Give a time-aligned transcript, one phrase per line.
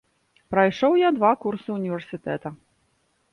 [0.53, 2.55] Прайшоў я два курсы універсітэта.